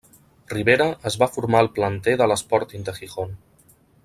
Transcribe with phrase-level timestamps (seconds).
[0.53, 3.41] Rivera es va formar al planter de l'Sporting de Gijón.